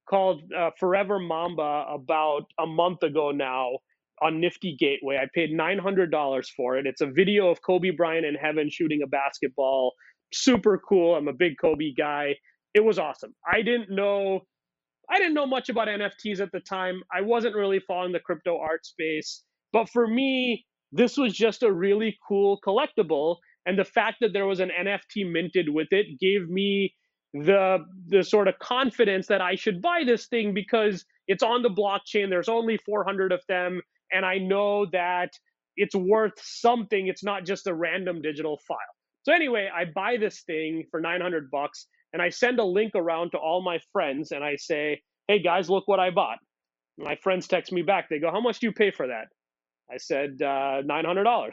[0.09, 3.71] called uh, Forever Mamba about a month ago now
[4.21, 5.17] on Nifty Gateway.
[5.17, 6.87] I paid $900 for it.
[6.87, 9.93] It's a video of Kobe Bryant in heaven shooting a basketball.
[10.33, 11.15] Super cool.
[11.15, 12.35] I'm a big Kobe guy.
[12.73, 13.33] It was awesome.
[13.51, 14.41] I didn't know
[15.09, 17.01] I didn't know much about NFTs at the time.
[17.13, 21.71] I wasn't really following the crypto art space, but for me, this was just a
[21.71, 23.37] really cool collectible
[23.67, 26.95] and the fact that there was an NFT minted with it gave me
[27.33, 31.69] the the sort of confidence that I should buy this thing because it's on the
[31.69, 32.29] blockchain.
[32.29, 35.31] There's only 400 of them, and I know that
[35.75, 37.07] it's worth something.
[37.07, 38.96] It's not just a random digital file.
[39.27, 43.31] So anyway, I buy this thing for 900 bucks, and I send a link around
[43.31, 46.37] to all my friends, and I say, "Hey guys, look what I bought."
[46.97, 48.07] My friends text me back.
[48.09, 49.27] They go, "How much do you pay for that?"
[49.91, 51.51] I said, uh, $900.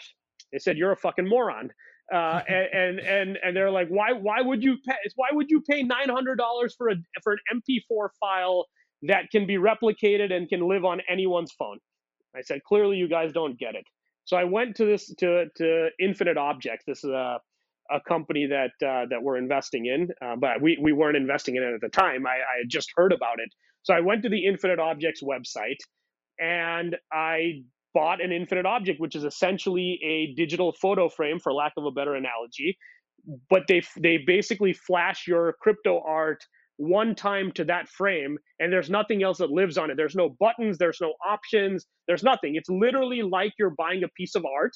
[0.52, 1.70] They said, you're a fucking moron.
[2.12, 5.60] Uh, and, and, and, and they're like, why, why would you pay, why would you
[5.62, 8.66] pay $900 for a, for an MP4 file
[9.02, 11.78] that can be replicated and can live on anyone's phone?
[12.36, 13.84] I said, clearly you guys don't get it.
[14.24, 16.84] So I went to this, to, to Infinite Objects.
[16.86, 17.38] This is a,
[17.90, 21.62] a company that uh, that we're investing in, uh, but we, we weren't investing in
[21.62, 22.26] it at the time.
[22.26, 23.50] I, I had just heard about it.
[23.82, 25.76] So I went to the Infinite Objects website
[26.40, 27.62] and I
[27.94, 31.90] bought an infinite object, which is essentially a digital photo frame, for lack of a
[31.90, 32.76] better analogy.
[33.48, 36.44] But they they basically flash your crypto art
[36.76, 39.96] one time to that frame, and there's nothing else that lives on it.
[39.96, 42.56] There's no buttons, there's no options, there's nothing.
[42.56, 44.72] It's literally like you're buying a piece of art,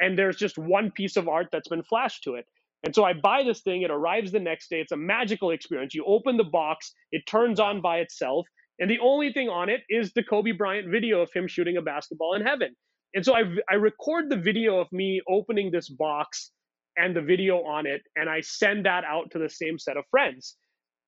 [0.00, 2.46] and there's just one piece of art that's been flashed to it.
[2.84, 4.80] And so I buy this thing, it arrives the next day.
[4.80, 5.94] It's a magical experience.
[5.94, 8.46] You open the box, it turns on by itself,
[8.78, 11.82] and the only thing on it is the Kobe Bryant video of him shooting a
[11.82, 12.74] basketball in heaven.
[13.14, 16.52] And so I, I record the video of me opening this box
[16.96, 20.04] and the video on it, and I send that out to the same set of
[20.10, 20.56] friends.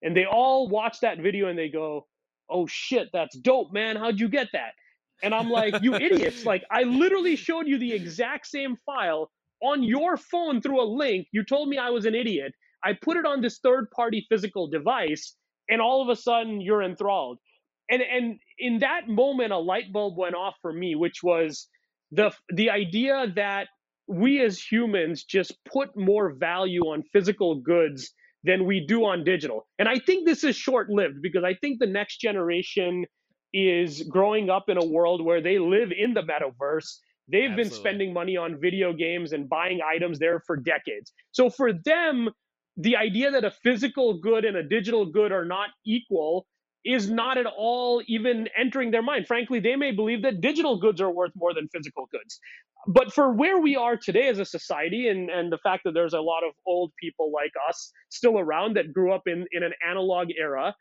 [0.03, 2.07] And they all watch that video and they go,
[2.49, 3.97] Oh shit, that's dope, man.
[3.97, 4.73] How'd you get that?
[5.23, 6.47] And I'm like, You idiots.
[6.47, 9.31] Like, I literally showed you the exact same file
[9.63, 11.29] on your phone through a link.
[11.33, 12.53] You told me I was an idiot.
[12.85, 15.37] I put it on this third party physical device,
[15.69, 17.39] and all of a sudden you're enthralled
[17.91, 21.69] and and in that moment a light bulb went off for me which was
[22.13, 23.69] the the idea that
[24.09, 28.13] we as humans just put more value on physical goods
[28.45, 31.81] than we do on digital and i think this is short lived because i think
[31.81, 33.05] the next generation
[33.53, 37.65] is growing up in a world where they live in the metaverse they've Absolutely.
[37.65, 42.31] been spending money on video games and buying items there for decades so for them
[42.77, 46.47] the idea that a physical good and a digital good are not equal
[46.85, 49.27] is not at all even entering their mind.
[49.27, 52.41] Frankly, they may believe that digital goods are worth more than physical goods.
[52.87, 56.15] But for where we are today as a society, and, and the fact that there's
[56.15, 59.73] a lot of old people like us still around that grew up in, in an
[59.87, 60.75] analog era,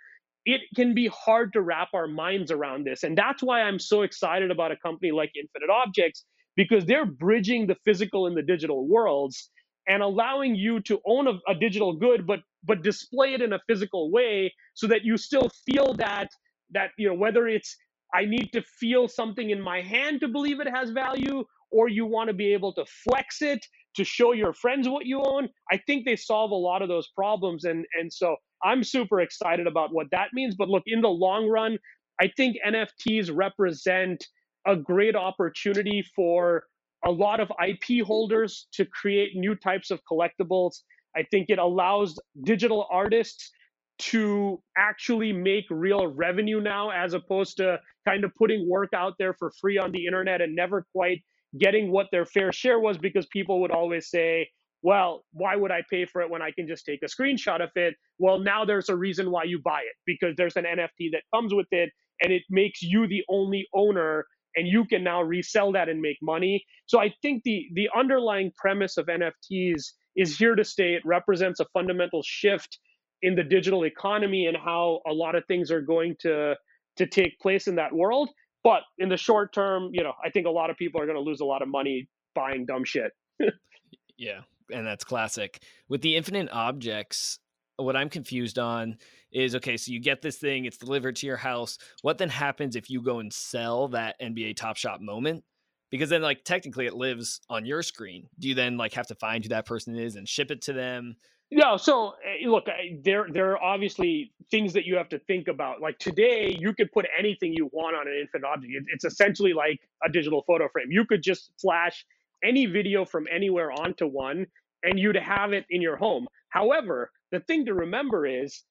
[0.46, 3.04] it can be hard to wrap our minds around this.
[3.04, 6.26] And that's why I'm so excited about a company like Infinite Objects,
[6.56, 9.50] because they're bridging the physical and the digital worlds
[9.88, 13.60] and allowing you to own a, a digital good, but but display it in a
[13.68, 16.30] physical way so that you still feel that
[16.72, 17.76] that you know whether it's
[18.14, 22.06] I need to feel something in my hand to believe it has value, or you
[22.06, 25.50] want to be able to flex it to show your friends what you own.
[25.72, 29.68] I think they solve a lot of those problems, and and so I'm super excited
[29.68, 30.56] about what that means.
[30.56, 31.78] But look, in the long run,
[32.22, 34.26] I think NFTs represent
[34.68, 36.64] a great opportunity for
[37.06, 40.74] a lot of IP holders to create new types of collectibles
[41.16, 43.52] I think it allows digital artists
[44.00, 49.34] to actually make real revenue now as opposed to kind of putting work out there
[49.34, 51.22] for free on the internet and never quite
[51.60, 54.48] getting what their fair share was because people would always say,
[54.82, 57.70] well, why would I pay for it when I can just take a screenshot of
[57.76, 57.96] it?
[58.18, 61.54] Well, now there's a reason why you buy it because there's an NFT that comes
[61.54, 61.90] with it
[62.22, 66.18] and it makes you the only owner and you can now resell that and make
[66.22, 66.66] money.
[66.86, 70.94] So I think the the underlying premise of NFTs is here to stay.
[70.96, 72.80] It represents a fundamental shift
[73.22, 76.56] in the digital economy and how a lot of things are going to
[76.98, 78.30] to take place in that world.
[78.64, 81.18] But in the short term, you know, I think a lot of people are going
[81.18, 83.12] to lose a lot of money buying dumb shit.
[84.18, 84.42] yeah,
[84.74, 85.64] and that's classic.
[85.88, 87.40] With the infinite objects,
[87.78, 88.98] what I'm confused on
[89.32, 91.78] is okay, so you get this thing, it's delivered to your house.
[92.02, 95.44] What then happens if you go and sell that NBA Top Shot moment?
[95.90, 99.16] because then like technically it lives on your screen do you then like have to
[99.16, 101.16] find who that person is and ship it to them
[101.52, 102.66] no so eh, look
[103.04, 106.92] there there are obviously things that you have to think about like today you could
[106.92, 110.88] put anything you want on an infinite object it's essentially like a digital photo frame
[110.90, 112.06] you could just flash
[112.44, 114.46] any video from anywhere onto one
[114.84, 118.64] and you'd have it in your home however the thing to remember is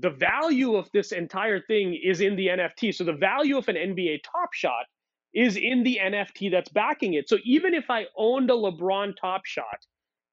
[0.00, 3.76] the value of this entire thing is in the nft so the value of an
[3.76, 4.86] nba top shot
[5.34, 7.28] is in the NFT that's backing it.
[7.28, 9.86] So even if I owned a LeBron Top Shot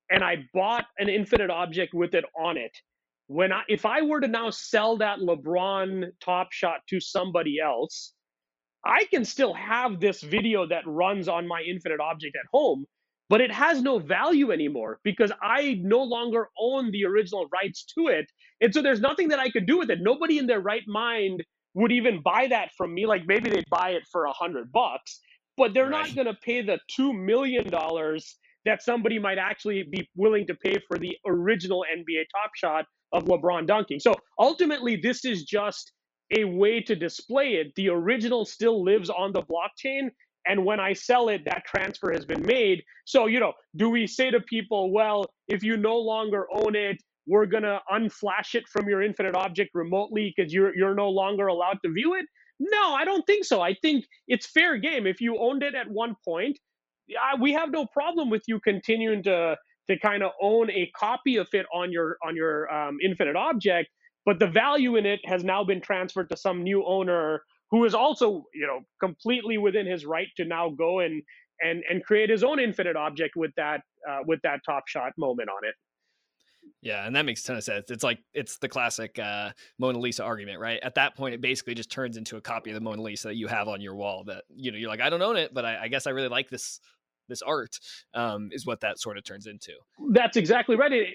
[0.10, 2.78] and I bought an infinite object with it on it,
[3.28, 8.14] when I if I were to now sell that LeBron Top Shot to somebody else,
[8.86, 12.86] I can still have this video that runs on my infinite object at home,
[13.30, 18.08] but it has no value anymore because I no longer own the original rights to
[18.08, 18.26] it.
[18.62, 20.00] And so there's nothing that I could do with it.
[20.02, 23.06] Nobody in their right mind would even buy that from me.
[23.06, 25.20] Like maybe they'd buy it for a hundred bucks,
[25.58, 26.08] but they're right.
[26.08, 30.56] not going to pay the two million dollars that somebody might actually be willing to
[30.56, 34.00] pay for the original NBA Top Shot of LeBron dunking.
[34.00, 35.92] So ultimately, this is just
[36.36, 37.74] a way to display it.
[37.76, 40.10] The original still lives on the blockchain,
[40.46, 42.84] and when I sell it, that transfer has been made.
[43.06, 46.98] So, you know, do we say to people, well, if you no longer own it,
[47.28, 51.78] we're gonna unflash it from your infinite object remotely because you're you're no longer allowed
[51.86, 52.26] to view it?
[52.60, 53.62] No, I don't think so.
[53.62, 55.06] I think it's fair game.
[55.06, 56.58] If you owned it at one point,
[57.08, 59.58] yeah, we have no problem with you continuing to
[59.90, 63.90] to kind of own a copy of it on your on your um, infinite object
[64.30, 67.96] but the value in it has now been transferred to some new owner who is
[67.96, 71.24] also you know completely within his right to now go and
[71.62, 75.50] and and create his own infinite object with that uh, with that top shot moment
[75.50, 75.74] on it
[76.84, 77.90] yeah, and that makes a ton of sense.
[77.90, 80.80] It's like it's the classic uh, Mona Lisa argument, right?
[80.84, 83.36] At that point, it basically just turns into a copy of the Mona Lisa that
[83.36, 84.24] you have on your wall.
[84.26, 86.30] That you know, you're like, I don't own it, but I, I guess I really
[86.30, 86.80] like this
[87.28, 87.78] this art.
[88.14, 89.74] Um, is what that sort of turns into.
[90.12, 90.94] That's exactly right.
[90.94, 91.08] It,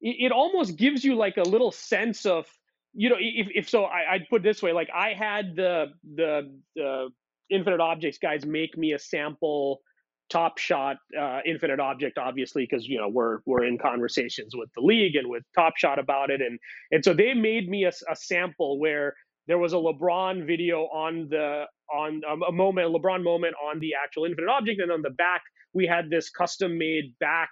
[0.00, 2.46] it almost gives you like a little sense of
[2.94, 6.52] you know if, if so I, i'd put this way like i had the the
[6.74, 7.08] the
[7.50, 9.80] infinite objects guys make me a sample
[10.28, 14.82] top shot uh, infinite object obviously because you know we're we're in conversations with the
[14.82, 16.58] league and with top shot about it and
[16.90, 19.14] and so they made me a, a sample where
[19.46, 23.78] there was a lebron video on the on um, a moment a lebron moment on
[23.78, 25.42] the actual infinite object and on the back
[25.72, 27.50] we had this custom made back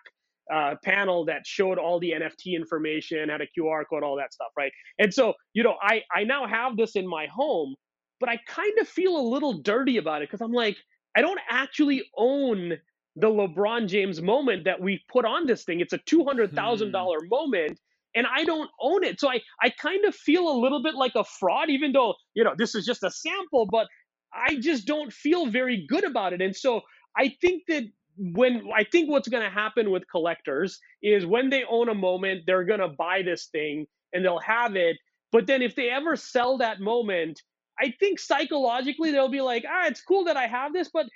[0.53, 4.49] uh, panel that showed all the NFT information, had a QR code, all that stuff,
[4.57, 4.72] right?
[4.99, 7.74] And so, you know, I I now have this in my home,
[8.20, 10.76] but I kind of feel a little dirty about it because I'm like,
[11.16, 12.74] I don't actually own
[13.16, 15.80] the LeBron James moment that we put on this thing.
[15.80, 17.28] It's a two hundred thousand dollar hmm.
[17.28, 17.80] moment,
[18.14, 19.20] and I don't own it.
[19.20, 22.45] So I I kind of feel a little bit like a fraud, even though you
[22.45, 23.86] know this is just a sample, but
[24.34, 26.42] I just don't feel very good about it.
[26.42, 26.80] And so
[27.16, 27.84] I think that
[28.16, 32.42] when I think what's going to happen with collectors is when they own a moment,
[32.46, 34.96] they're going to buy this thing and they'll have it.
[35.32, 37.40] But then if they ever sell that moment,
[37.80, 41.06] I think psychologically they'll be like, ah, it's cool that I have this, but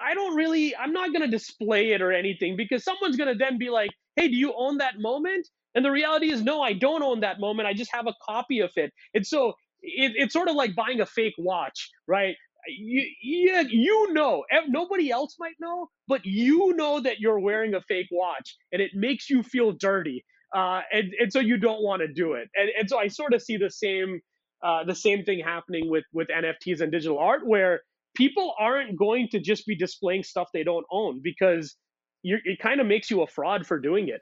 [0.00, 3.38] I don't really, I'm not going to display it or anything because someone's going to
[3.38, 5.48] then be like, hey, do you own that moment?
[5.74, 7.68] And the reality is, no, I don't own that moment.
[7.68, 8.92] I just have a copy of it.
[9.14, 12.34] And so it, it's sort of like buying a fake watch, right?
[12.66, 17.82] You, yeah, you know, nobody else might know, but you know that you're wearing a
[17.82, 20.24] fake watch and it makes you feel dirty.
[20.54, 22.48] Uh, and, and so you don't want to do it.
[22.54, 24.20] And, and so I sort of see the same,
[24.62, 27.82] uh, the same thing happening with, with NFTs and digital art where
[28.16, 31.76] people aren't going to just be displaying stuff they don't own because
[32.24, 34.20] it kind of makes you a fraud for doing it.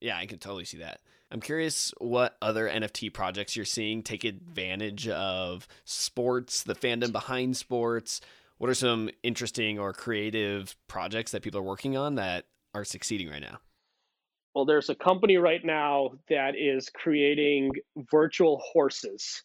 [0.00, 1.00] Yeah, I can totally see that.
[1.32, 7.56] I'm curious what other NFT projects you're seeing take advantage of sports, the fandom behind
[7.56, 8.20] sports.
[8.58, 13.30] What are some interesting or creative projects that people are working on that are succeeding
[13.30, 13.60] right now?
[14.54, 17.72] Well, there's a company right now that is creating
[18.10, 19.42] virtual horses.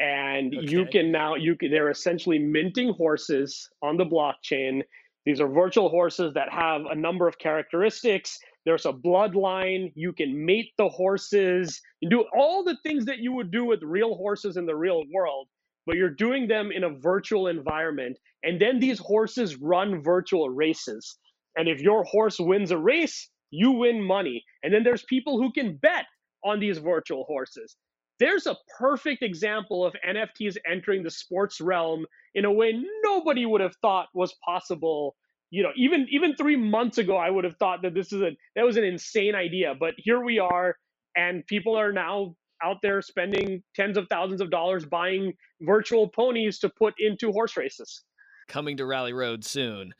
[0.00, 0.66] And okay.
[0.66, 4.82] you can now you can they're essentially minting horses on the blockchain.
[5.24, 9.92] These are virtual horses that have a number of characteristics there's a bloodline.
[9.94, 11.80] You can mate the horses.
[12.00, 15.02] You do all the things that you would do with real horses in the real
[15.12, 15.48] world,
[15.86, 18.18] but you're doing them in a virtual environment.
[18.44, 21.18] And then these horses run virtual races.
[21.56, 24.44] And if your horse wins a race, you win money.
[24.62, 26.06] And then there's people who can bet
[26.44, 27.76] on these virtual horses.
[28.22, 33.60] There's a perfect example of NFTs entering the sports realm in a way nobody would
[33.60, 35.16] have thought was possible
[35.52, 38.30] you know, even even three months ago, I would have thought that this is a
[38.56, 39.74] that was an insane idea.
[39.78, 40.74] But here we are,
[41.14, 46.58] and people are now out there spending tens of thousands of dollars buying virtual ponies
[46.60, 48.02] to put into horse races.
[48.48, 49.92] Coming to Rally Road soon.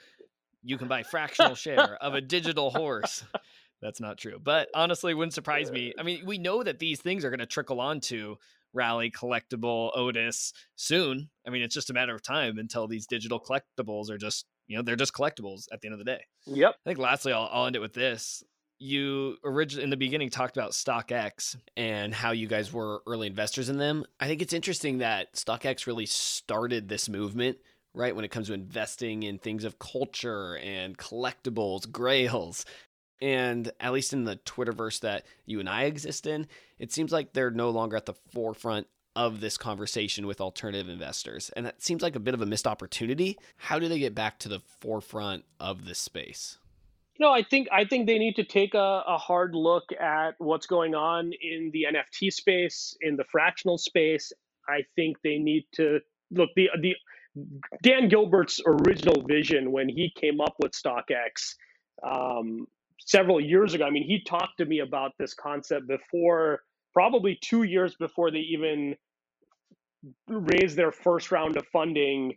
[0.64, 3.22] You can buy fractional share of a digital horse.
[3.82, 4.38] That's not true.
[4.42, 5.92] But honestly, wouldn't surprise me.
[5.98, 8.36] I mean, we know that these things are going to trickle onto
[8.72, 11.28] Rally, Collectible, Otis soon.
[11.46, 14.76] I mean, it's just a matter of time until these digital collectibles are just you
[14.76, 17.50] know they're just collectibles at the end of the day yep i think lastly i'll,
[17.52, 18.44] I'll end it with this
[18.82, 23.68] you originally in the beginning talked about StockX and how you guys were early investors
[23.68, 24.04] in them.
[24.18, 27.58] I think it's interesting that StockX really started this movement,
[27.94, 28.14] right?
[28.14, 32.64] When it comes to investing in things of culture and collectibles, grails.
[33.22, 36.48] And at least in the Twitterverse that you and I exist in,
[36.80, 41.50] it seems like they're no longer at the forefront of this conversation with alternative investors.
[41.54, 43.38] And that seems like a bit of a missed opportunity.
[43.56, 46.58] How do they get back to the forefront of this space?
[47.18, 50.34] You know, I think I think they need to take a, a hard look at
[50.38, 54.32] what's going on in the NFT space, in the fractional space.
[54.68, 56.00] I think they need to
[56.32, 56.96] look the the
[57.82, 61.54] Dan Gilbert's original vision when he came up with StockX
[62.02, 62.66] um,
[63.06, 63.84] several years ago.
[63.84, 66.60] I mean, he talked to me about this concept before
[66.92, 68.94] probably two years before they even
[70.28, 72.34] raised their first round of funding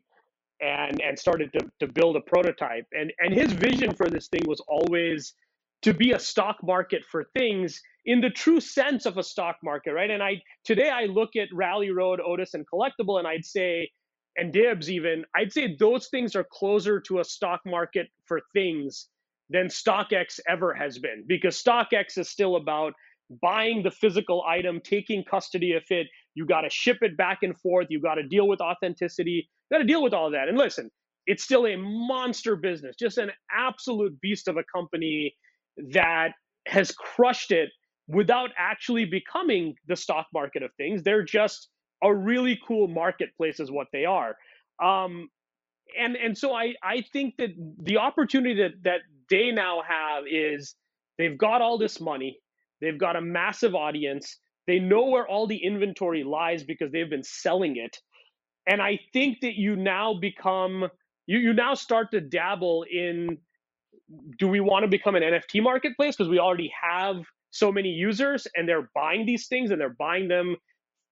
[0.62, 2.86] and and started to, to build a prototype.
[2.94, 5.34] And and his vision for this thing was always
[5.82, 9.94] to be a stock market for things in the true sense of a stock market,
[9.94, 10.10] right?
[10.10, 13.90] And I today I look at Rally Road, Otis, and Collectible, and I'd say,
[14.38, 19.10] and Dibbs even, I'd say those things are closer to a stock market for things
[19.50, 22.94] than StockX ever has been, because StockX is still about
[23.42, 26.08] buying the physical item, taking custody of it.
[26.36, 27.88] You got to ship it back and forth.
[27.90, 29.48] You got to deal with authenticity.
[29.70, 30.48] You got to deal with all that.
[30.48, 30.90] And listen,
[31.26, 35.36] it's still a monster business, just an absolute beast of a company
[35.92, 36.30] that
[36.68, 37.70] has crushed it
[38.08, 41.02] without actually becoming the stock market of things.
[41.04, 41.70] They're just
[42.04, 44.36] a really cool marketplace, is what they are.
[44.84, 45.30] Um,
[46.00, 47.50] and and so I I think that
[47.82, 50.76] the opportunity that that they now have is
[51.18, 52.40] they've got all this money,
[52.82, 57.24] they've got a massive audience, they know where all the inventory lies because they've been
[57.24, 57.98] selling it,
[58.68, 60.90] and I think that you now become
[61.28, 63.38] you you now start to dabble in
[64.38, 66.16] do we want to become an NFT marketplace?
[66.16, 67.18] Because we already have
[67.52, 70.56] so many users and they're buying these things and they're buying them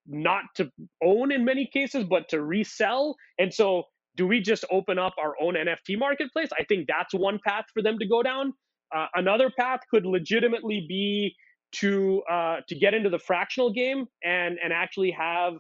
[0.08, 0.70] not to
[1.02, 3.16] own in many cases but to resell.
[3.40, 3.84] And so
[4.16, 7.82] do we just open up our own nft marketplace i think that's one path for
[7.82, 8.54] them to go down
[8.96, 11.36] uh, another path could legitimately be
[11.74, 15.54] to uh, to get into the fractional game and and actually have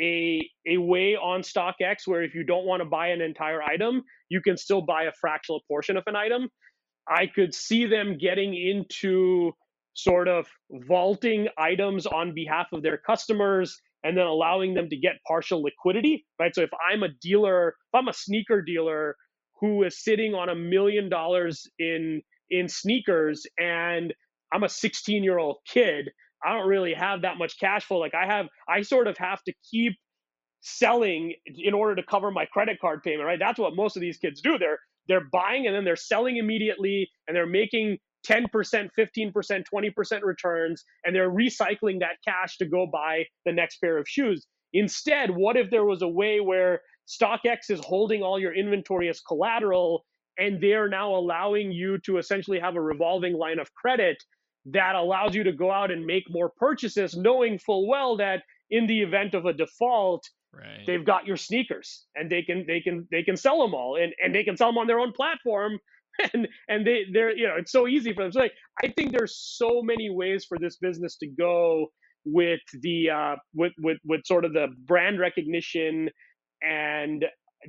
[0.00, 4.02] a a way on StockX where if you don't want to buy an entire item,
[4.28, 6.48] you can still buy a fractional portion of an item.
[7.08, 9.52] I could see them getting into
[9.94, 15.14] sort of vaulting items on behalf of their customers and then allowing them to get
[15.26, 16.54] partial liquidity, right?
[16.54, 19.16] So if I'm a dealer, if I'm a sneaker dealer
[19.60, 24.12] who is sitting on a million dollars in in sneakers and
[24.52, 26.10] I'm a 16 year old kid,
[26.44, 27.98] I don't really have that much cash flow.
[27.98, 29.92] Like I have, I sort of have to keep
[30.62, 33.38] selling in order to cover my credit card payment, right?
[33.38, 34.58] That's what most of these kids do.
[34.58, 34.78] They're
[35.08, 37.98] they're buying and then they're selling immediately and they're making
[38.28, 43.98] 10%, 15%, 20% returns and they're recycling that cash to go buy the next pair
[43.98, 44.46] of shoes.
[44.72, 49.20] Instead, what if there was a way where StockX is holding all your inventory as
[49.20, 50.04] collateral
[50.38, 54.16] and they're now allowing you to essentially have a revolving line of credit
[54.66, 58.86] that allows you to go out and make more purchases knowing full well that in
[58.86, 60.84] the event of a default Right.
[60.86, 64.12] They've got your sneakers, and they can they can they can sell them all, and
[64.22, 65.78] and they can sell them on their own platform,
[66.32, 68.32] and and they they're you know it's so easy for them.
[68.32, 68.52] So like,
[68.82, 71.86] I think there's so many ways for this business to go
[72.24, 76.10] with the uh, with with with sort of the brand recognition
[76.62, 77.24] and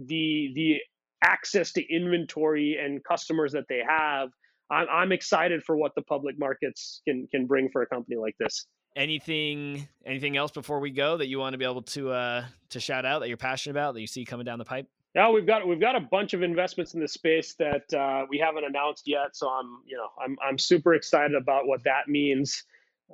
[0.07, 0.75] the the
[1.23, 4.29] access to inventory and customers that they have.
[4.69, 8.35] I'm I'm excited for what the public markets can can bring for a company like
[8.39, 8.65] this
[8.95, 12.79] anything anything else before we go that you want to be able to uh to
[12.79, 14.85] shout out that you're passionate about that you see coming down the pipe
[15.15, 18.37] yeah we've got we've got a bunch of investments in the space that uh, we
[18.37, 22.63] haven't announced yet so i'm you know i'm i'm super excited about what that means.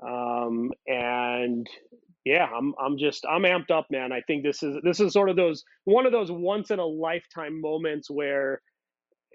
[0.05, 1.67] Um and
[2.25, 4.11] yeah i'm i'm just i'm amped up man.
[4.11, 6.85] I think this is this is sort of those one of those once in a
[6.85, 8.61] lifetime moments where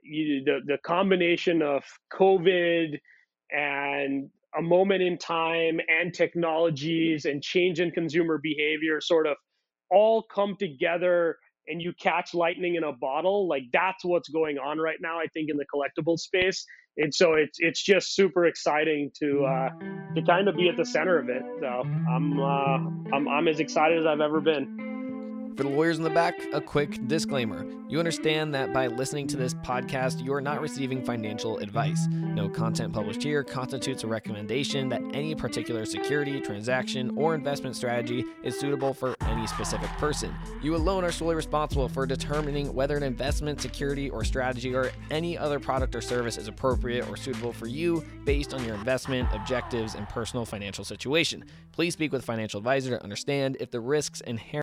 [0.02, 2.98] you, the the combination of covid
[3.50, 9.36] and a moment in time and technologies and change in consumer behavior sort of
[9.90, 11.38] all come together
[11.68, 15.26] and you catch lightning in a bottle like that's what's going on right now i
[15.32, 16.64] think in the collectible space.
[16.98, 19.70] And so it's it's just super exciting to uh,
[20.14, 21.42] to kind of be at the center of it.
[21.60, 24.91] So i'm uh, I'm, I'm as excited as i've ever been
[25.56, 27.66] for the lawyers in the back, a quick disclaimer.
[27.88, 32.06] You understand that by listening to this podcast, you are not receiving financial advice.
[32.10, 38.24] No content published here constitutes a recommendation that any particular security, transaction, or investment strategy
[38.42, 40.34] is suitable for any specific person.
[40.62, 45.36] You alone are solely responsible for determining whether an investment, security, or strategy or any
[45.36, 49.94] other product or service is appropriate or suitable for you based on your investment, objectives,
[49.94, 51.44] and personal financial situation.
[51.72, 54.52] Please speak with a financial advisor to understand if the risks inherent